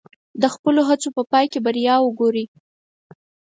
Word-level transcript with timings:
د 0.41 0.43
خپلو 0.53 0.81
هڅو 0.89 1.09
په 1.17 1.23
پای 1.31 1.45
کې 1.51 1.59
بریا 1.65 1.95
وګورئ. 2.01 2.45